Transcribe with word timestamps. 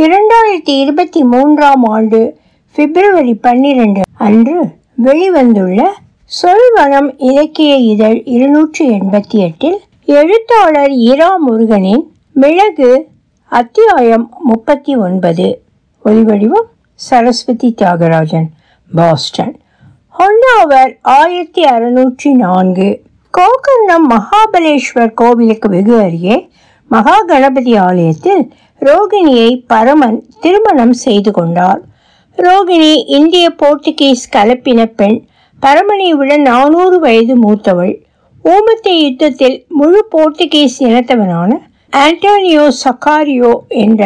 இரண்டாயிரத்தி 0.00 0.74
இருபத்தி 0.80 1.22
மூன்றாம் 1.22 1.84
ஆண்டு 1.84 2.38
பிப்ரவரி 2.72 3.34
பன்னிரண்டு 3.34 4.00
அன்று 4.18 4.60
வெளிவந்துள்ள 5.04 5.86
சொல்வனம் 6.42 7.14
இலக்கிய 7.18 7.74
இதழ் 7.74 8.22
இருநூற்றி 8.24 8.88
எண்பத்தி 8.88 9.38
எட்டில் 9.38 9.78
எழுத்தாளர் 10.04 10.90
இரா 10.90 11.36
முருகனின் 11.36 12.14
மிளகு 12.32 13.08
அத்தியாயம் 13.46 14.36
முப்பத்தி 14.38 14.96
ஒன்பது. 14.96 15.62
ஒலிவடிவம் 16.04 16.68
சரஸ்வதி 16.94 17.74
தியாகராஜன் 17.82 18.48
பாஸ்டன். 18.94 19.60
ஹொன்னாவர் 20.18 20.92
ஆயிரத்தி 21.02 21.62
அறுநூற்றி 21.64 22.32
நான்கு. 22.32 23.02
கோகர்ணம் 23.34 24.08
மகாபலேஸ்வர் 24.10 25.14
கோவிலுக்கு 25.14 25.68
வெகு 25.68 26.00
அருகே 26.00 26.48
மகா 26.90 27.16
கணபதி 27.26 27.76
ஆலயத்தில் 27.76 28.52
ரோகிணியை 28.86 29.50
பரமன் 29.66 30.18
திருமணம் 30.40 30.92
செய்து 30.92 31.30
கொண்டார். 31.32 31.80
ரோகிணி 32.38 32.92
இந்திய 33.06 33.46
போர்த்துகீஸ் 33.62 34.22
கலப்பின 34.36 34.84
பெண். 34.84 35.18
பரமனை 35.62 36.08
விட 36.10 36.36
நானூறு 36.36 36.98
வயது 36.98 37.34
மூத்தவள். 37.42 37.92
ஊமத்தை 38.44 38.94
யுத்தத்தில் 39.02 39.56
முழு 39.68 40.00
போர்த்துகீஸ் 40.14 40.78
இனத்தவனான 40.78 41.50
ஆண்டோனியோ 41.92 42.64
சக்காரியோ 42.84 43.52
என்ற 43.68 44.02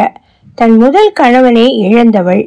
தன் 0.55 0.77
முதல் 0.77 1.13
கணவனை 1.13 1.67
இழந்தவள். 1.79 2.43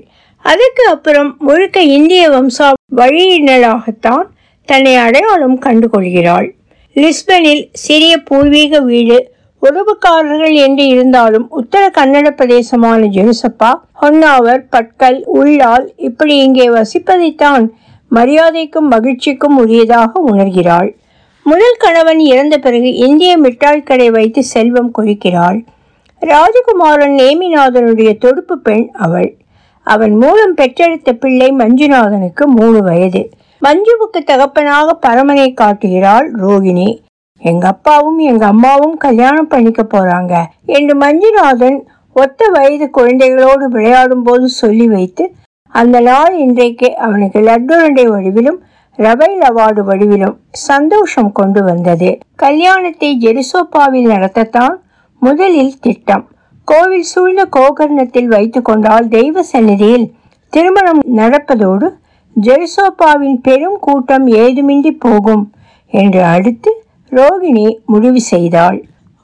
அதற்கு 0.45 0.83
அப்புறம் 0.87 1.29
முழுக்க 1.39 1.81
இந்திய 1.81 2.23
வம்சா 2.29 2.67
வழியினராகத்தான் 2.95 4.25
தன்னை 4.69 4.93
அடையாளம் 4.95 5.57
கண்டுகொள்கிறாள். 5.59 6.47
லிஸ்பனில் 6.95 7.63
சிறிய 7.71 8.13
பூர்வீக 8.17 8.79
வீடு 8.81 9.17
உறவுக்காரர்கள் 9.67 10.55
என்று 10.65 10.85
இருந்தாலும் 10.87 11.47
உத்தர 11.59 11.83
கன்னட 11.97 12.29
பிரதேசமான 12.29 13.07
ஜெருசப்பா 13.17 13.71
ஹொன்னாவர் 14.01 14.63
பட்கல் 14.71 15.19
உள்ளால் 15.25 15.93
இப்படி 15.97 16.37
இங்கே 16.37 16.67
வசிப்பதைத்தான் 16.69 17.65
மரியாதைக்கும் 18.11 18.89
மகிழ்ச்சிக்கும் 18.91 19.57
உரியதாக 19.57 20.11
உணர்கிறாள். 20.31 20.89
முதல் 21.45 21.77
கணவன் 21.77 22.19
இறந்த 22.19 22.57
பிறகு 22.57 22.93
இந்திய 22.93 23.37
மிட்டாய் 23.37 23.83
கடை 23.83 24.09
வைத்து 24.11 24.43
செல்வம் 24.43 24.91
கொழிக்கிறாள். 24.97 25.59
ராஜகுமாரன் 26.21 27.15
நேமிநாதனுடைய 27.21 28.17
தொடுப்பு 28.17 28.57
பெண் 28.57 28.89
அவள். 28.93 29.37
அவன் 29.87 30.15
மூலம் 30.15 30.53
பெற்றெடுத்த 30.53 31.13
பிள்ளை 31.13 31.49
மஞ்சுநாதனுக்கு 31.51 32.45
மூணு 32.45 32.83
வயது. 32.83 33.29
மஞ்சுவுக்கு 33.61 34.19
தகப்பனாக 34.25 34.97
பரமனை 35.07 35.53
காட்டுகிறாள் 35.53 36.27
ரோகிணி. 36.41 36.87
எங்க 37.41 37.67
அப்பாவும் 37.67 38.19
எங்க 38.19 38.45
அம்மாவும் 38.45 38.97
கல்யாணம் 38.97 39.47
பண்ணிக்க 39.47 39.81
போறாங்க. 39.83 40.33
என்று 40.65 40.93
மஞ்சுநாதன் 40.95 41.77
ஒத்த 42.15 42.49
வயது 42.49 42.85
குழந்தைகளோடு 42.97 43.65
விளையாடும் 43.65 44.23
போது 44.23 44.47
சொல்லி 44.47 44.87
வைத்து 44.87 45.25
அந்த 45.73 45.99
நாள் 45.99 46.35
இன்றைக்கு 46.37 46.95
அவனுக்கு 46.95 47.39
லட்டுரண்டை 47.39 48.05
வடிவிலும் 48.09 48.59
ரபைல் 48.99 49.41
அவார்டு 49.41 49.81
வடிவிலும் 49.81 50.35
சந்தோஷம் 50.51 51.31
கொண்டு 51.31 51.63
வந்தது. 51.63 52.09
கல்யாணத்தை 52.35 53.09
ஜெருசோப்பாவில் 53.17 54.07
நடத்தத்தான் 54.07 54.75
முதலில் 55.21 55.79
திட்டம். 55.79 56.23
கோவில் 56.63 57.07
சூழ்ந்த 57.11 57.43
கோகர்ணத்தில் 57.55 58.25
வைத்து 58.25 58.61
கொண்டால் 58.61 59.07
தெய்வ 59.07 59.43
சந்நிதியில் 59.43 60.07
திருமணம் 60.53 61.01
நடப்பதோடு 61.15 61.87
ஜெருசோப்பாவின் 62.35 63.37
பெரும் 63.41 63.79
கூட்டம் 63.79 64.27
ஏதுமின்றி 64.27 64.91
போகும் 64.91 65.53
என்று 65.93 66.23
அடுத்து 66.23 66.71
ரோகிணி 67.11 67.65
முடிவு 67.85 68.21
செய்தாள். 68.21 68.77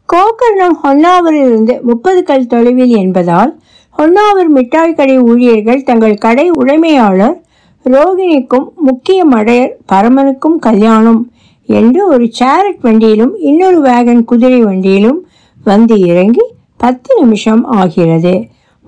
கோகர்ணம் 0.10 0.76
ஹொன்னாவரிலிருந்து 0.84 1.74
முப்பது 1.82 2.24
கல் 2.24 2.48
தொலைவில் 2.48 2.94
என்பதால் 2.96 3.52
ஹொன்னாவர் 3.96 4.50
மிட்டாய் 4.50 4.96
கடை 4.96 5.18
ஊழியர்கள் 5.20 5.84
தங்கள் 5.84 6.22
கடை 6.26 6.46
உடைமையாளர் 6.52 7.38
ரோகிணிக்கும் 7.86 8.68
முக்கிய 8.76 9.20
மடையர் 9.26 9.74
பரமனுக்கும் 9.92 10.58
கல்யாணம் 10.60 11.22
என்று 11.70 12.02
ஒரு 12.08 12.26
சேரட் 12.40 12.82
வண்டியிலும் 12.82 13.34
இன்னொரு 13.42 13.80
வேகன் 13.82 14.24
குதிரை 14.24 14.62
வண்டியிலும் 14.64 15.20
வந்து 15.64 15.96
இறங்கி 16.02 16.46
பத்து 16.78 17.12
நிமிஷம் 17.22 17.64
ஆகிறது. 17.66 18.34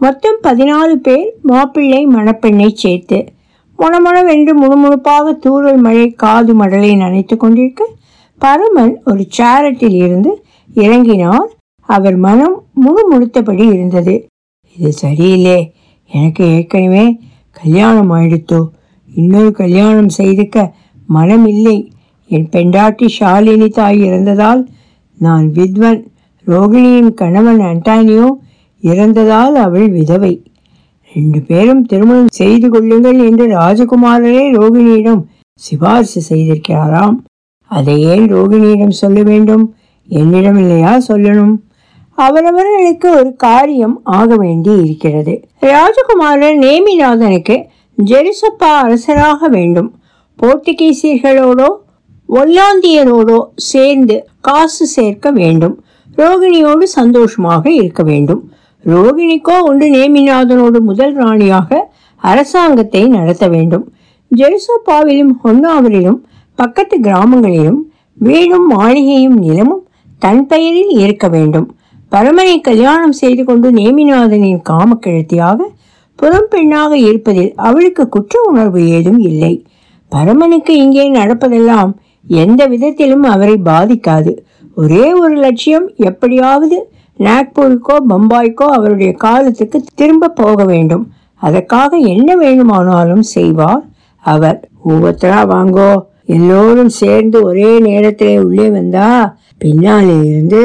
மொத்தம் 0.02 0.40
பதினாலு 0.44 0.96
பேர் 0.96 1.28
மாப்பிள்ளை 1.42 2.02
மணப்பெண்ணை 2.08 2.70
சேர்த்து 2.74 3.20
மொனமொனவென்று 3.80 4.54
முணுமுணுப்பாக 4.62 5.34
தூறல் 5.46 5.80
மழை 5.80 6.08
காது 6.14 6.54
மடலை 6.54 6.92
நினைத்து 6.96 7.38
கொண்டிருக்க 7.38 7.84
பரமன் 8.42 8.94
ஒரு 9.04 9.24
சேரட்டில் 9.38 9.98
இருந்து 10.06 10.32
இறங்கினால் 10.74 11.50
அவர் 11.90 12.18
மனம் 12.18 12.56
முணுமுணுத்தபடி 12.84 13.66
இருந்தது. 13.74 14.16
இது 14.78 14.92
சரியில்லை. 14.92 15.60
எனக்கு 16.12 16.44
ஏற்கனவே 16.56 17.06
கல்யாணம் 17.52 18.12
ஆயிடுத்தோ 18.12 18.62
இன்னொரு 19.10 19.52
கல்யாணம் 19.52 20.10
செய்துக்க 20.10 20.66
மனம் 21.08 21.46
இல்லை 21.46 21.78
என் 22.30 22.50
பெண்டாட்டி 22.50 23.08
ஷாலினி 23.20 23.68
தாய் 23.70 24.00
இறந்ததால் 24.00 24.62
நான் 25.18 25.46
வித்வன் 25.58 26.02
ரோகிணியின் 26.48 27.14
கணவன் 27.14 27.62
அண்டானியோ 27.62 28.28
இறந்ததால் 28.84 29.56
அவள் 29.66 29.88
விதவை. 29.90 30.34
ரெண்டு 31.12 31.40
பேரும் 31.42 31.84
திருமணம் 31.84 32.34
செய்து 32.34 32.68
கொள்ளுங்கள் 32.70 33.20
என்று 33.28 33.46
ராஜகுமாரரே 33.58 34.44
ரோகிணியிடம் 34.58 35.22
சிபாரிசு 35.62 36.22
செய்திருக்கிறாராம். 36.30 37.16
அதை 37.72 38.02
ஏன் 38.02 38.26
ரோகிணியிடம் 38.34 39.00
சொல்ல 39.04 39.22
வேண்டும். 39.22 39.76
என்னிடம் 40.10 40.58
இல்லையா 40.58 40.98
சொல்லணும். 41.08 41.56
அவரவர்களுக்கு 42.18 43.10
ஒரு 43.18 43.36
காரியம் 43.36 44.02
ஆக 44.04 44.36
வேண்டி 44.36 44.72
இருக்கிறது. 44.84 45.34
ராஜகுமாரர் 45.62 46.58
நேமிநாதனுக்கு 46.66 47.56
ஜெருசப்பா 48.06 48.70
அரசராக 48.86 49.48
வேண்டும். 49.48 49.90
போர்த்துகீசியர்களோடோ 50.40 51.70
ஒல்லாந்தியரோடோ 52.30 53.40
சேர்ந்து 53.56 54.16
காசு 54.42 54.86
சேர்க்க 54.86 55.32
வேண்டும். 55.32 55.76
ரோகிணியோடு 56.18 56.84
சந்தோஷமாக 56.84 57.72
இருக்க 57.72 58.04
வேண்டும். 58.04 58.42
ரோகிணிக்கோ 58.86 59.56
ஒன்று 59.64 59.88
நேமிநாதனோடு 59.88 60.80
முதல் 60.80 61.14
ராணியாக 61.14 61.90
அரசாங்கத்தை 62.18 63.08
நடத்த 63.08 63.48
வேண்டும். 63.48 63.94
ஜெருசப்பாவிலும் 64.32 65.34
ஹொன்னாவரிலும் 65.44 66.20
பக்கத்து 66.56 66.96
கிராமங்களிலும் 67.00 67.82
வீடும் 68.18 68.68
மாளிகையும் 68.68 69.38
நிலமும் 69.38 69.84
தன் 70.20 70.44
பெயரில் 70.48 70.94
இருக்க 71.04 71.28
வேண்டும். 71.28 71.68
பரமனை 72.12 72.62
கல்யாணம் 72.62 73.16
செய்து 73.22 73.44
கொண்டு 73.44 73.68
நேமிநாதனின் 73.72 74.62
காமக்கிழத்தியாக 74.70 75.60
புறம் 76.20 76.50
பெண்ணாக 76.50 76.92
இருப்பதில் 76.98 77.54
அவளுக்கு 77.68 78.04
குற்ற 78.10 78.42
உணர்வு 78.42 78.82
ஏதும் 78.90 79.20
இல்லை. 79.20 79.54
பரமனுக்கு 80.12 80.74
இங்கே 80.78 81.06
நடப்பதெல்லாம் 81.12 81.92
எந்த 82.28 82.62
விதத்திலும் 82.68 83.24
அவரை 83.24 83.56
பாதிக்காது. 83.66 84.32
ஒரே 84.76 85.14
ஒரு 85.14 85.36
லட்சியம் 85.36 85.88
எப்படியாவது 86.10 86.78
நாக்பூருக்கோ 87.20 87.96
பம்பாய்க்கோ 88.10 88.66
அவருடைய 88.78 89.12
காலத்துக்கு 89.26 89.78
திரும்ப 89.96 90.34
போக 90.42 90.64
வேண்டும். 90.64 91.04
அதற்காக 91.42 91.98
என்ன 92.14 92.30
வேணுமானாலும் 92.36 93.26
செய்வார். 93.36 93.84
அவர் 94.20 94.60
ஒவ்வொருத்தரா 94.88 95.42
வாங்கோ 95.54 95.92
எல்லோரும் 96.28 96.90
சேர்ந்து 96.90 97.38
ஒரே 97.44 97.80
நேரத்திலே 97.80 98.40
உள்ளே 98.40 98.70
வந்தா 98.70 99.10
பின்னாலே 99.58 100.18
இருந்து 100.30 100.62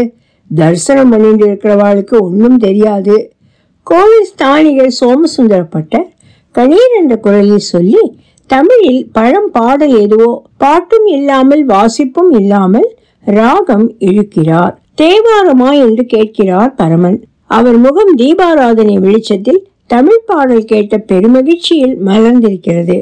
தரிசனம் 0.51 1.09
பண்ணிட்டு 1.09 1.45
இருக்கிறவாளுக்கு 1.47 2.17
ஒன்றும் 2.21 2.57
தெரியாது. 2.57 3.17
கோவில் 3.83 4.27
ஸ்தானிகர் 4.31 4.97
சோமசுந்தரப்பட்டர் 5.01 6.09
கணீர் 6.55 6.95
என்ற 7.01 7.17
குரலில் 7.17 7.69
சொல்லி 7.73 8.03
தமிழில் 8.47 9.03
பழம் 9.13 9.51
பாடல் 9.51 9.95
எதுவோ 10.01 10.31
பாட்டும் 10.57 11.07
இல்லாமல் 11.07 11.63
வாசிப்பும் 11.67 12.31
இல்லாமல் 12.31 12.89
ராகம் 13.25 13.87
இழுக்கிறார். 13.99 14.75
தேவாரமா 15.01 15.71
என்று 15.87 16.07
கேட்கிறார் 16.07 16.75
பரமன். 16.75 17.19
அவர் 17.47 17.79
முகம் 17.79 18.13
தீபாராதனை 18.17 18.97
வெளிச்சத்தில் 18.99 19.63
தமிழ் 19.87 20.27
பாடல் 20.27 20.65
கேட்ட 20.65 20.97
பெருமகிழ்ச்சியில் 21.13 21.97
மலர்ந்திருக்கிறது. 22.09 22.99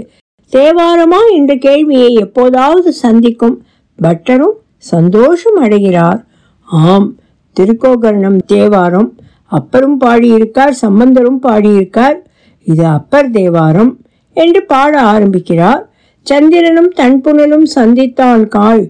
தேவாரமா 0.52 1.20
என்ற 1.30 1.56
கேள்வியை 1.56 2.12
எப்போதாவது 2.14 2.92
சந்திக்கும் 2.92 3.56
பட்டரும் 4.02 4.56
சந்தோஷம் 4.76 5.56
அடைகிறார். 5.56 6.20
ஆம் 6.64 7.16
திருக்கோகர்ணம் 7.56 8.38
தேவாரம். 8.46 9.10
அப்பரும் 9.50 9.96
பாடியிருக்கார் 10.04 10.74
சம்பந்தரும் 10.84 11.40
பாடியிருக்கார். 11.42 12.18
இது 12.64 12.84
அப்பர் 12.86 13.30
தேவாரம் 13.30 13.92
என்று 14.36 14.64
பாட 14.64 15.00
ஆரம்பிக்கிறார். 15.00 15.82
சந்திரனும் 16.26 16.90
தன்புணலும் 16.96 17.66
சந்தித்தான் 17.74 18.48
கால் 18.48 18.82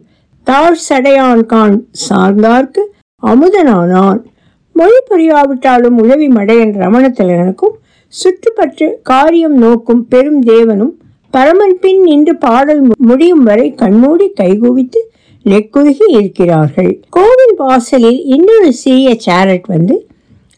தாழ் 0.45 0.79
சடையான் 0.89 1.45
கான் 1.47 1.77
சார்ந்தார்க்கு 2.09 2.83
அமுதனானான். 3.23 4.21
மொழி 4.73 4.99
புரியாவிட்டாலும் 5.11 5.97
உழவி 6.03 6.29
மடையன் 6.29 6.75
ரமணத்திலனுக்கும் 6.85 7.77
சுற்றுப்பற்று 8.13 8.87
காரியம் 9.03 9.57
நோக்கும் 9.59 10.03
பெரும் 10.09 10.43
தேவனும் 10.43 10.95
பரமன் 11.31 11.79
பின் 11.81 12.03
நின்று 12.03 12.37
பாடல் 12.37 12.83
முடியும் 12.99 13.43
வரை 13.43 13.75
கண்மூடி 13.75 14.27
கைகுவித்து 14.41 15.01
நெக்குருகி 15.45 16.07
இருக்கிறார்கள். 16.09 16.93
கோவில் 17.11 17.55
வாசலில் 17.57 18.21
இன்னொரு 18.25 18.73
சிறிய 18.73 19.15
சேரட் 19.27 19.67
வந்து 19.67 19.97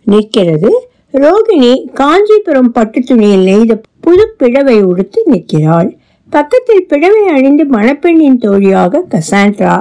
நிற்கிறது. 0.07 0.71
ரோகிணி 1.13 1.73
காஞ்சிபுரம் 1.93 2.73
பட்டு 2.73 3.01
துணியில் 3.01 3.45
நெய்த 3.49 3.73
புது 4.01 4.35
பிழவை 4.39 4.83
உடுத்து 4.83 5.23
நிற்கிறாள். 5.25 5.91
பக்கத்தில் 6.31 6.87
பிழவை 6.87 7.25
அணிந்து 7.27 7.65
மணப்பெண்ணின் 7.65 8.39
தோழியாக 8.39 9.03
கசாண்ட்ரா 9.15 9.77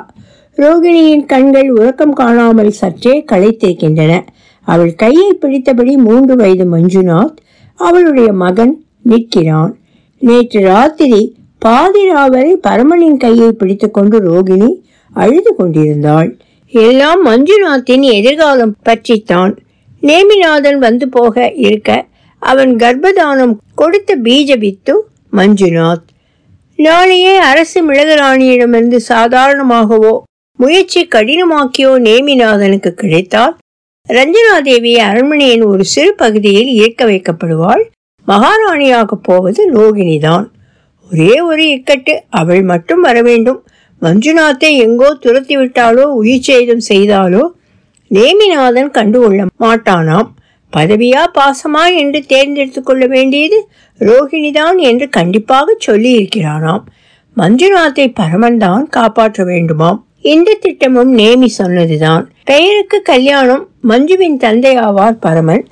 ரோகிணியின் 0.57 1.25
கண்கள் 1.25 1.69
உறக்கம் 1.71 2.13
காணாமல் 2.13 2.71
சற்றே 2.79 3.13
களைத்திருக்கின்றன. 3.31 4.13
அவள் 4.67 4.93
கையை 4.95 5.29
பிடித்தபடி 5.41 5.93
மூன்று 5.97 6.35
வயது 6.35 6.65
மஞ்சுநாத் 6.77 7.37
அவளுடைய 7.79 8.33
மகன் 8.33 8.73
நிற்கிறான். 9.01 9.73
நேற்று 10.19 10.61
ராத்திரி 10.61 11.21
பாதிராவரை 11.65 12.53
பரமனின் 12.67 13.17
கையை 13.17 13.51
பிடித்துக்கொண்டு 13.51 14.17
ரோகிணி 14.19 14.69
அழுது 15.13 15.55
கொண்டிருந்தாள். 15.55 16.37
எல்லாம் 16.71 17.25
மஞ்சுநாத்தின் 17.25 18.01
எதிர்காலம் 18.01 18.75
பற்றித்தான். 18.83 19.57
நேமிநாதன் 20.01 20.77
வந்து 20.77 21.09
போக 21.09 21.51
இருக்க 21.51 22.05
அவன் 22.39 22.75
கர்ப்பதானம் 22.75 23.53
கொடுத்த 23.75 24.17
பீஜ 24.23 24.57
வித்து 24.57 24.93
மஞ்சுநாத். 25.33 26.05
நாளையே 26.75 27.35
அரசு 27.35 27.91
மிளகராணியிடமிருந்து 27.91 28.99
சாதாரணமாகவோ 29.07 30.13
முயற்சி 30.59 31.07
கடினமாக்கியோ 31.07 31.91
நேமிநாதனுக்கு 32.07 32.91
கிடைத்தால் 32.91 33.57
ரஞ்சனாதேவி 34.07 34.93
அரண்மனையின் 34.97 35.61
ஒரு 35.61 35.85
சிறு 35.85 36.13
பகுதியில் 36.15 36.67
இயக்க 36.67 37.05
வைக்கப்படுவாள். 37.05 37.83
மகாராணியாக 38.31 39.15
போவது 39.27 39.61
ரோகிணிதான். 39.75 40.47
ஒரே 41.09 41.33
ஒரு 41.49 41.63
இக்கட்டு 41.75 42.13
அவள் 42.39 42.63
மட்டும் 42.71 43.01
வர 43.07 43.17
வேண்டும். 43.29 43.59
மஞ்சுநாத்தை 44.01 44.69
எங்கோ 44.85 45.07
துரத்தி 45.23 45.55
விட்டாலோ 45.57 46.03
உயிர் 46.19 46.45
சேதம் 46.47 46.83
செய்தாலோ 46.89 47.43
நேமிநாதன் 48.11 48.91
கண்டுகொள்ள 48.97 49.41
மாட்டானாம். 49.63 50.29
பதவியா 50.73 51.23
பாசமா 51.37 51.83
என்று 52.01 52.19
தேர்ந்தெடுத்து 52.31 52.81
கொள்ள 52.83 53.03
வேண்டியது 53.07 53.57
ரோஹிணிதான் 53.99 54.77
என்று 54.89 55.05
கண்டிப்பாக 55.17 55.75
சொல்லி 55.87 56.11
இருக்கிறானாம் 56.19 56.83
மஞ்சுநாத்தை 57.37 58.05
பரமன் 58.19 58.59
தான் 58.63 58.85
காப்பாற்ற 58.89 59.43
வேண்டுமாம். 59.43 59.99
இந்த 60.33 60.55
திட்டமும் 60.63 61.11
நேமி 61.17 61.49
சொன்னதுதான். 61.57 62.23
பெயருக்கு 62.49 62.97
கல்யாணம் 63.11 63.63
மஞ்சுவின் 63.91 64.37
தந்தை 64.37 64.73
ஆவார் 64.87 65.21
பரமன். 65.25 65.63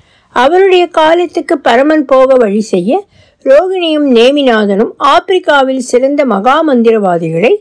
அவருடைய 0.43 0.83
காலத்துக்கு 0.97 1.55
பரமன் 1.67 2.05
போக 2.05 2.35
வழி 2.35 2.61
செய்ய 2.73 2.91
ரோகிணியும் 3.45 4.07
நேமிநாதனும் 4.17 4.93
ஆப்பிரிக்காவில் 5.13 5.83
சிறந்த 5.91 6.21
மகா 6.33 6.55
மந்திரவாதிகளை 6.69 7.53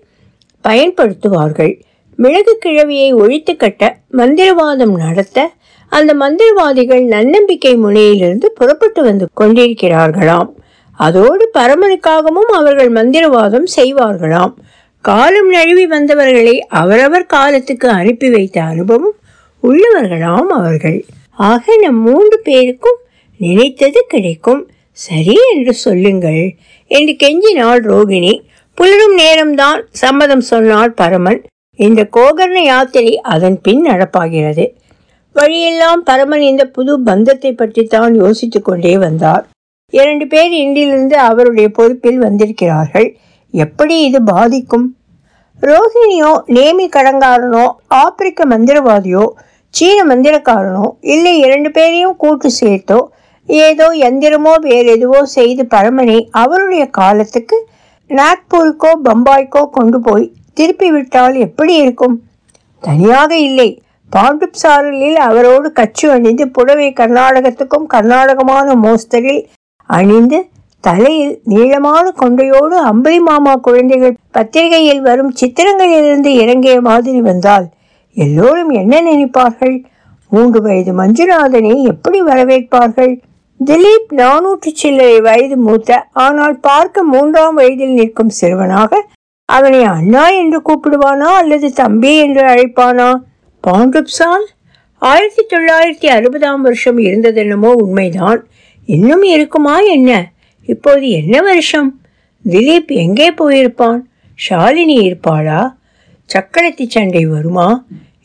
பயன்படுத்துவார்கள். 0.65 1.73
மிளகு 2.19 2.53
கிழவியை 2.65 3.09
ஒழித்து 3.15 3.53
கட்ட 3.57 3.83
மந்திரவாதம் 4.13 4.95
நடத்த 4.97 5.39
அந்த 5.93 6.13
மந்திரவாதிகள் 6.23 7.05
நன்னம்பிக்கை 7.07 7.75
முனையிலிருந்து 7.77 8.49
புறப்பட்டு 8.59 9.03
வந்து 9.03 9.27
கொண்டிருக்கிறார்களாம். 9.41 10.51
அதோடு 11.07 11.45
பரமனுக்காகவும் 11.59 12.51
அவர்கள் 12.59 12.91
மந்திரவாதம் 12.93 13.69
செய்வார்களாம். 13.77 14.55
காலம் 15.05 15.51
நழுவி 15.51 15.87
வந்தவர்களை 15.87 16.55
அவரவர் 16.83 17.33
காலத்துக்கு 17.35 17.89
அனுப்பி 17.91 18.31
வைத்த 18.31 18.57
அனுபவம் 18.63 19.15
உள்ளவர்களாம் 19.63 20.51
அவர்கள். 20.59 20.99
ஆக 21.37 21.77
நம் 21.77 22.01
மூன்று 22.01 22.41
பேருக்கும் 22.41 22.97
நினைத்தது 23.39 24.05
கிடைக்கும். 24.09 24.71
சரி 24.93 25.37
என்று 25.55 25.75
சொல்லுங்கள். 25.75 26.55
என்று 26.87 27.17
கெஞ்சினாள் 27.23 27.83
ரோகிணி. 27.83 28.43
புலரும் 28.81 29.19
நேரம்தான் 29.19 29.83
சம்மதம் 29.91 30.41
சொன்னாள் 30.41 30.91
பரமன். 30.91 31.45
இந்த 31.75 32.09
கோகர்ண 32.17 32.59
யாத்திரை 32.59 33.21
அதன் 33.21 33.61
பின் 33.61 33.87
நடப்பாகிறது. 33.87 34.71
வழியெல்லாம் 35.33 36.03
பரமன் 36.03 36.41
இந்த 36.41 36.65
புது 36.65 37.01
பந்தத்தை 37.01 37.53
பற்றித்தான் 37.53 38.15
யோசித்துக் 38.15 38.65
கொண்டே 38.65 38.99
வந்தார். 38.99 39.49
இரண்டு 39.91 40.27
பேர் 40.27 40.53
இன்றிலிருந்து 40.53 41.17
அவருடைய 41.17 41.69
பொறுப்பில் 41.69 42.19
வந்திருக்கிறார்கள். 42.19 43.17
எப்படி 43.51 44.01
இது 44.01 44.23
பாதிக்கும்? 44.23 44.97
ரோஹிணியோ 45.61 46.43
நேமி 46.47 46.89
கடங்காரனோ 46.89 47.73
ஆப்பிரிக்க 47.87 48.45
மந்திரவாதியோ 48.45 49.29
சீன 49.77 49.99
மந்திரக்காரனோ 50.05 50.87
இல்லை 51.07 51.35
இரண்டு 51.39 51.71
பேரையும் 51.71 52.17
கூட்டு 52.17 52.51
சேர்த்தோ 52.61 52.99
ஏதோ 53.49 53.87
எந்திரமோ 54.09 54.53
வேறு 54.61 54.89
எதுவோ 54.91 55.21
செய்து 55.27 55.63
பரமனை 55.65 56.19
அவருடைய 56.35 56.85
காலத்துக்கு 56.91 57.57
நாக்பூருக்கோ 58.11 58.91
பம்பாய்க்கோ 59.05 59.63
கொண்டு 59.71 60.01
போய் 60.01 60.33
திருப்பி 60.55 60.89
விட்டால் 60.91 61.35
எப்படி 61.37 61.75
இருக்கும்? 61.75 62.17
தனியாக 62.83 63.31
இல்லை. 63.39 63.69
பாண்டுப் 64.11 64.59
சாரலில் 64.63 65.19
அவரோடு 65.19 65.73
கச்சு 65.73 66.07
அணிந்து 66.11 66.45
புடவை 66.51 66.89
கர்நாடகத்துக்கும் 66.93 67.87
கர்நாடகமான 67.87 68.75
மோஸ்தரில் 68.75 69.41
அணிந்து 69.89 70.39
தலையில் 70.85 71.35
நீளமான 71.45 72.13
கொண்டையோடு 72.21 72.77
அம்பலி 72.83 73.19
மாமா 73.19 73.55
குழந்தைகள் 73.59 74.19
பத்திரிகையில் 74.31 75.01
வரும் 75.01 75.33
சித்திரங்களிலிருந்து 75.41 76.31
இறங்கிய 76.35 76.77
மாதிரி 76.81 77.21
வந்தால் 77.21 77.67
எல்லோரும் 78.17 78.71
என்ன 78.71 79.01
நினைப்பார்கள்? 79.01 79.77
மூன்று 80.31 80.61
வயது 80.63 80.93
மஞ்சுநாதனை 81.01 81.73
எப்படி 81.83 82.23
வரவேற்பார்கள்? 82.23 83.13
திலீப் 83.61 84.11
நானூற்று 84.11 84.71
சில்லரை 84.83 85.19
வயது 85.23 85.57
மூத்த 85.57 85.99
ஆனால் 86.13 86.57
பார்க்க 86.61 87.03
மூன்றாம் 87.03 87.55
வயதில் 87.55 87.95
நிற்கும் 87.95 88.33
சிறுவனாக 88.39 89.01
அவனை 89.49 89.83
அண்ணா 89.83 90.25
என்று 90.29 90.59
கூப்பிடுவானா 90.69 91.29
அல்லது 91.41 91.73
தம்பி 91.73 92.13
என்று 92.17 92.43
அழைப்பானா? 92.47 93.09
பாண்டுப்சால் 93.65 94.47
ஆயிரத்தி 95.03 95.43
தொள்ளாயிரத்தி 95.53 96.09
அறுபதாம் 96.17 96.63
வருஷம் 96.67 96.99
இருந்ததென்னமோ 96.99 97.71
உண்மைதான். 97.83 98.41
இன்னும் 98.87 99.23
இருக்குமா 99.23 99.77
என்ன? 99.79 100.11
இப்போது 100.67 101.07
என்ன 101.11 101.43
வருஷம்? 101.43 102.01
திலீப் 102.45 102.93
எங்கே 103.05 103.29
போயிருப்பான்? 103.33 104.01
ஷாலினி 104.39 104.97
இருப்பாளா? 105.07 105.61
சக்கரத்தி 106.29 106.87
சண்டை 106.89 107.27
வருமா? 107.27 107.69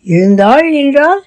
இருந்தாள் 0.05 0.67
என்றால் 0.73 1.21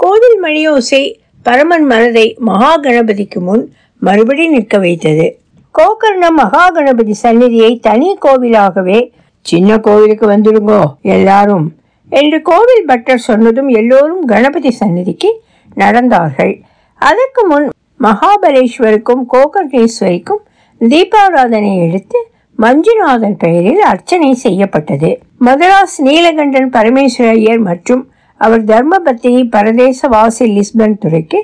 கோவில் 0.00 0.38
மணியோசை 0.42 1.02
பரமன் 1.42 1.86
மனதை 1.86 2.26
மகா 2.48 2.72
கணபதிக்கு 2.76 3.38
முன் 3.40 3.64
மறுபடி 4.02 4.48
நிற்க 4.48 4.78
வைத்தது. 4.78 5.26
கோகர்ணம் 5.74 6.38
மகா 6.40 6.64
கணபதி 6.68 7.14
சந்நிதியை 7.14 7.70
தனி 7.78 8.18
கோவிலாகவே 8.24 8.98
சின்ன 9.46 9.78
கோவிலுக்கு 9.78 10.26
வந்துடுங்கோ 10.30 10.82
எல்லாரும் 11.00 11.66
என்று 12.10 12.42
கோவில் 12.42 12.84
பட்டர் 12.86 13.26
சொன்னதும் 13.28 13.68
எல்லோரும் 13.68 14.24
கணபதி 14.24 14.70
சந்நிதிக்கு 14.70 15.30
நடந்தார்கள். 15.76 16.54
அதற்கு 17.00 17.42
முன் 17.46 17.66
மகாபலேஸ்வருக்கும் 18.02 19.22
கோகர்ணேஸ்வரிக்கும் 19.32 20.42
தீபாராதனை 20.80 21.72
எடுத்து 21.88 22.18
மஞ்சுநாதன் 22.58 23.36
பெயரில் 23.38 23.80
அர்ச்சனை 23.80 24.32
செய்யப்பட்டது. 24.34 25.08
மதராஸ் 25.46 25.96
நீலகண்டன் 26.06 26.68
பரமேஸ்வர 26.76 27.30
ஐயர் 27.38 27.62
மற்றும் 27.68 28.02
அவர் 28.40 28.62
தர்மபத்தினி 28.64 29.42
பரதேச 29.54 30.08
வாசி 30.08 30.44
லிஸ்பன் 30.56 30.98
துறைக்கு 30.98 31.38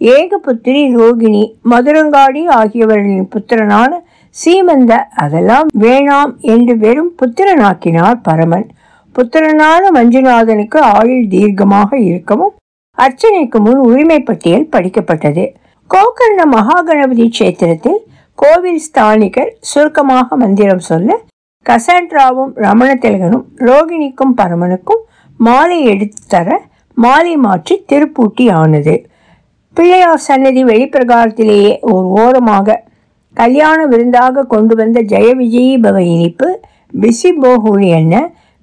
ஏகபுத்திரி 0.00 0.82
ரோகிணி 0.96 1.42
மதுரங்காடி 1.70 2.42
ஆகியவர்களின் 2.60 3.28
புத்திரனான 3.34 3.92
சீமந்த 4.34 4.92
அதெல்லாம் 5.14 5.68
வேணாம் 5.80 6.32
என்று 6.54 6.74
வெறும் 6.78 7.12
புத்திரனாக்கினார் 7.22 8.18
பரமன். 8.22 8.66
புத்திரனான 9.14 9.82
மஞ்சுநாதனுக்கு 9.94 10.78
ஆயுள் 10.96 11.30
தீர்க்கமாக 11.34 11.90
இருக்கவும் 12.08 12.54
அர்ச்சனைக்கு 12.98 13.58
முன் 13.58 13.80
உரிமை 13.88 14.20
பட்டியல் 14.20 14.68
படிக்கப்பட்டது. 14.72 15.46
கோகர்ண 15.90 16.42
மகாகணபதி 16.56 17.24
கஷேத்திரத்தில் 17.28 17.98
கோவில் 18.38 18.78
ஸ்தானிகர் 18.78 19.52
சுருக்கமாக 19.60 20.36
மந்திரம் 20.36 20.78
சொல்ல 20.78 21.10
கசாண்ட்ராவும் 21.66 22.52
ரமணதிலகனும் 22.56 23.44
ரோகிணிக்கும் 23.58 24.34
பரமனுக்கும் 24.36 25.02
மாலை 25.40 25.82
எடுத்து 25.82 26.20
தர 26.28 26.48
மாலை 26.96 27.36
மாற்றி 27.36 27.84
திருப்பூட்டி 27.88 28.50
ஆனது. 28.52 28.94
பிள்ளையார் 29.76 30.16
சன்னதி 30.16 30.64
வெளிப்பிரகாரத்திலேயே 30.64 31.80
ஒரு 31.80 32.06
ஓரமாக 32.16 32.82
கல்யாண 33.34 33.86
விருந்தாக 33.86 34.42
கொண்டு 34.44 34.74
வந்த 34.74 35.00
ஜெய 35.02 35.34
விஜயி 35.34 35.76
பவ 35.78 35.98
இனிப்பு 36.04 36.48
பிசி 36.94 37.30
போகூழி 37.42 37.88
என்ன 37.88 38.14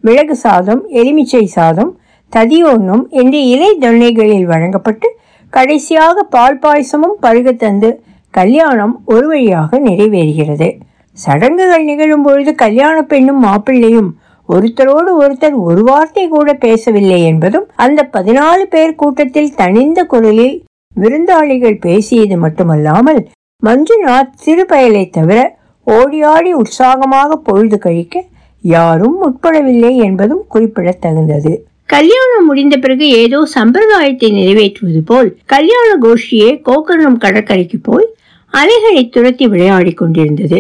மிளகு 0.04 0.36
சாதம் 0.36 0.82
எலுமிச்சை 0.92 1.46
சாதம் 1.46 1.92
ததியொன்னும் 2.34 3.10
என்று 3.10 3.40
இலை 3.48 3.78
தொன்னைகளில் 3.80 4.46
வழங்கப்பட்டு 4.46 5.08
கடைசியாக 5.50 6.24
பால் 6.24 6.60
பாயசமும் 6.60 7.18
பருக 7.22 7.52
தந்து 7.52 7.90
கல்யாணம் 8.34 8.96
ஒரு 9.06 9.26
வழியாக 9.28 9.80
நிறைவேறுகிறது. 9.80 10.70
சடங்குகள் 11.18 11.86
நிகழும் 11.86 12.24
பொழுது 12.24 12.52
கல்யாண 12.56 12.98
பெண்ணும் 13.02 13.42
மாப்பிள்ளையும் 13.44 14.12
ஒருத்தரோடு 14.50 15.12
ஒருத்தர் 15.20 15.58
ஒரு 15.62 15.82
வார்த்தை 15.84 16.24
கூட 16.28 16.54
பேசவில்லை 16.54 17.20
என்பதும் 17.24 17.68
அந்த 17.76 18.10
பதினாலு 18.14 18.64
பேர் 18.70 18.96
கூட்டத்தில் 18.96 19.56
தனிந்த 19.56 20.00
குரலில் 20.04 20.56
விருந்தாளிகள் 20.96 21.78
பேசியது 21.80 22.38
மட்டுமல்லாமல் 22.38 23.22
மஞ்சுநாத் 23.64 24.34
சிறுபயலை 24.44 25.04
தவிர 25.10 25.40
ஓடியாடி 25.88 26.52
உற்சாகமாக 26.54 27.38
பொழுது 27.38 27.78
கழிக்க 27.78 28.16
யாரும் 28.64 29.18
உட்படவில்லை 29.28 29.94
என்பதும் 29.98 30.44
குறிப்பிடத்தகுந்தது. 30.50 31.54
கல்யாணம் 31.86 32.46
முடிந்த 32.46 32.76
பிறகு 32.78 33.06
ஏதோ 33.22 33.40
சம்பிரதாயத்தை 33.56 34.30
நிறைவேற்றுவது 34.32 35.02
போல் 35.06 35.30
கல்யாண 35.46 35.90
கோஷ்டியே 36.02 36.50
கோகர்ணம் 36.66 37.18
கடற்கரைக்கு 37.18 37.78
போய் 37.82 38.08
அலைகளை 38.54 39.04
துரத்தி 39.10 39.46
விளையாடிக் 39.48 40.00
கொண்டிருந்தது. 40.02 40.60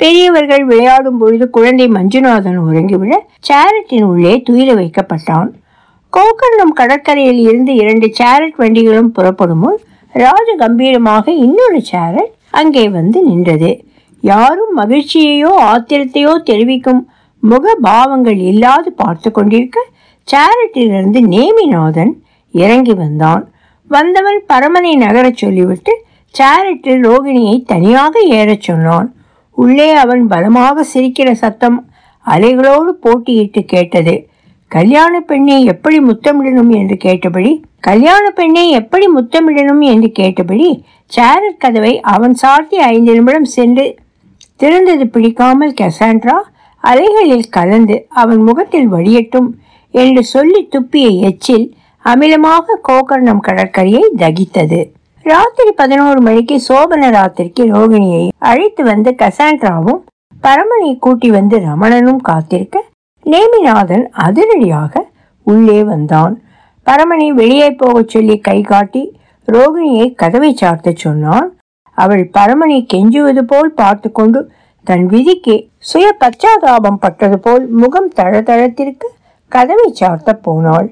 பெரியவர்கள் 0.00 0.64
விளையாடும் 0.64 1.18
பொழுது 1.20 1.44
குழந்தை 1.56 1.86
மஞ்சுநாதன் 1.88 2.58
உறங்கிவிட 2.66 3.14
சேரட்டின் 3.48 4.06
உள்ளே 4.10 4.34
துயில 4.48 4.70
வைக்கப்பட்டான். 4.80 5.50
கோகர்ணம் 6.12 6.74
கடற்கரையில் 6.80 7.40
இருந்து 7.48 7.72
இரண்டு 7.74 8.06
சேரட் 8.18 8.56
வண்டிகளும் 8.56 9.10
புறப்படும் 9.16 9.62
முன் 9.64 9.78
ராஜ 10.14 10.48
கம்பீரமாக 10.62 11.24
இன்னொரு 11.46 11.80
சேரட் 11.90 12.32
அங்கே 12.60 12.84
வந்து 12.88 13.18
நின்றது. 13.22 13.70
யாரும் 14.24 14.72
மகிழ்ச்சியையோ 14.78 15.50
ஆத்திரத்தையோ 15.72 16.32
தெரிவிக்கும் 16.50 17.02
முக 17.42 17.74
பாவங்கள் 17.80 18.40
இல்லாது 18.50 18.88
பார்த்து 18.92 19.28
கொண்டிருக்க 19.32 19.78
சேரட்டிலிருந்து 20.28 21.20
நேமிநாதன் 21.34 22.12
இறங்கி 22.54 22.94
வந்தான். 23.02 23.44
வந்தவன் 23.90 24.40
பரமனை 24.52 24.92
நகரச் 25.04 25.40
சொல்லிவிட்டு 25.42 25.92
சேரட்டில் 26.34 27.04
ரோகிணியை 27.08 27.64
தனியாக 27.64 28.20
ஏறச் 28.38 28.66
சொன்னான். 28.68 29.08
உள்ளே 29.52 29.90
அவன் 29.92 30.26
பலமாக 30.26 30.84
சிரிக்கிற 30.92 31.30
சத்தம் 31.32 31.78
அலைகளோடு 32.26 32.90
போட்டியிட்டு 33.04 33.64
கேட்டது. 33.64 34.14
கல்யாண 34.70 35.20
பெண்ணை 35.20 35.64
எப்படி 35.64 35.98
முத்தமிடணும் 35.98 36.72
என்று 36.78 36.96
கேட்டபடி 36.96 37.52
கல்யாண 37.80 38.24
பெண்ணை 38.30 38.64
எப்படி 38.70 39.06
முத்தமிடணும் 39.06 39.80
என்று 39.80 40.12
கேட்டபடி 40.12 40.68
சேரட் 41.06 41.58
கதவை 41.58 42.00
அவன் 42.00 42.34
சார்த்தி 42.34 42.76
ஐந்து 42.76 43.12
நிமிடம் 43.14 43.48
சென்று 43.56 43.86
திறந்தது 44.56 45.04
பிடிக்காமல் 45.14 45.74
கசாண்ட்ரா 45.80 46.36
அலைகளில் 46.84 47.48
கலந்து 47.48 47.96
அவன் 48.08 48.42
முகத்தில் 48.42 48.88
வழியட்டும் 48.88 49.48
என்று 49.94 50.22
சொல்லி 50.24 50.68
துப்பிய 50.74 51.08
எச்சில் 51.20 51.66
அமிலமாக 52.04 52.78
கோகர்ணம் 52.88 53.44
கடற்கரையை 53.48 54.04
தகித்தது. 54.16 54.80
ராத்திரி 55.30 55.70
பதினோரு 55.72 56.20
மணிக்கு 56.20 56.56
சோபன 56.68 57.08
ராத்திரிக்கு 57.14 57.62
ரோகிணியை 57.72 58.28
அழைத்து 58.38 58.84
வந்து 58.84 59.10
கசாண்ட்ராவும் 59.22 59.98
பரமனை 60.42 60.90
கூட்டி 60.98 61.30
வந்து 61.30 61.56
ரமணனும் 61.58 62.20
காத்திருக்க 62.28 62.82
நேமிநாதன் 63.26 64.04
அதிரடியாக 64.26 65.02
உள்ளே 65.46 65.82
வந்தான். 65.82 66.34
பரமனை 66.86 67.28
வெளியே 67.40 67.68
போகச் 67.70 68.08
சொல்லி 68.08 68.36
கை 68.48 68.60
காட்டி 68.62 69.02
ரோகிணியை 69.48 70.06
கதவை 70.14 70.52
சார்த்த 70.54 70.94
சொன்னான். 70.96 71.48
அவள் 71.98 72.24
பரமனை 72.38 72.78
கெஞ்சுவது 72.94 73.42
போல் 73.42 73.70
பார்த்து 73.72 74.12
கொண்டு 74.12 74.42
தன் 74.84 75.06
விதிக்கு 75.06 75.56
சுய 75.78 76.16
பச்சாதாபம் 76.24 77.02
பட்டது 77.04 77.38
போல் 77.38 77.66
முகம் 77.82 78.10
தழதழத்திற்கு 78.16 79.08
கதவை 79.52 79.92
சார்த்த 79.92 80.34
போனாள். 80.46 80.88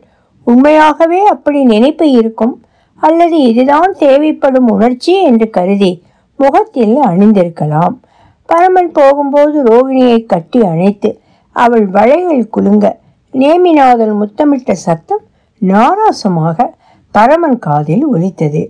உண்மையாகவே 0.47 1.23
அப்படி 1.25 1.63
நினைப்பு 1.75 2.07
இருக்கும்? 2.11 2.55
அல்லது 3.03 3.37
இதுதான் 3.43 3.93
தேவைப்படும் 3.99 4.69
உணர்ச்சி 4.69 5.23
என்று 5.23 5.51
கருதி 5.51 5.93
முகத்தில் 6.39 6.97
அணிந்திருக்கலாம். 6.97 7.95
பரமன் 8.49 8.91
போகும்போது 8.93 9.57
ரோகிணியை 9.63 10.19
கட்டி 10.27 10.61
அணைத்து 10.63 11.11
அவள் 11.57 11.87
வளைகள் 11.87 12.51
குலுங்க 12.57 12.87
நேமிநாதன் 13.35 14.15
முத்தமிட்ட 14.15 14.75
சத்தம் 14.75 15.23
நாராசமாக 15.63 16.69
பரமன் 17.15 17.59
காதில் 17.59 18.05
ஒலித்தது. 18.07 18.63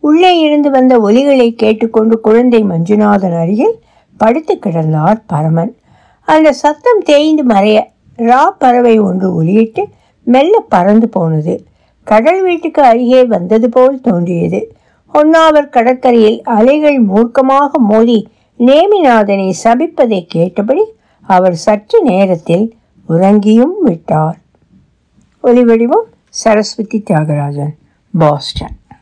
உள்ளே 0.00 0.38
இருந்து 0.38 0.70
வந்த 0.70 0.98
ஒலிகளை 0.98 1.48
கேட்டுக்கொண்டு 1.54 2.20
குழந்தை 2.20 2.64
மஞ்சுநாதன் 2.64 3.36
அருகில் 3.42 3.76
படுத்து 4.16 4.54
கிடந்தார் 4.54 5.18
பரமன். 5.26 5.72
அந்த 6.28 6.52
சத்தம் 6.52 7.00
தேய்ந்து 7.04 7.44
மறைய 7.44 7.78
ரா 8.18 8.42
பறவை 8.58 8.98
ஒன்று 8.98 9.34
ஒலியிட்டு 9.34 9.82
மெல்ல 10.22 10.54
பறந்து 10.68 11.08
போனது. 11.08 11.54
கடல் 12.10 12.42
வீட்டுக்கு 12.42 12.80
அருகே 12.90 13.22
வந்தது 13.34 13.68
போல் 13.68 14.00
தோன்றியது. 14.00 14.60
ஒன்னாவர் 15.14 15.74
கடற்கரையில் 15.76 16.38
அலைகள் 16.58 16.98
மூர்க்கமாக 17.06 17.70
மோதி 17.90 18.18
நேமிநாதனை 18.58 19.48
சபிப்பதை 19.64 20.20
கேட்டபடி 20.34 20.84
அவர் 21.26 21.56
சற்று 21.64 21.98
நேரத்தில் 22.02 22.66
உறங்கியும் 23.08 23.76
விட்டார். 23.80 24.38
ஒலிவடிவம் 25.44 26.08
சரஸ்வதி 26.42 26.98
தியாகராஜன் 27.10 27.74
பாஸ்டன். 28.18 28.76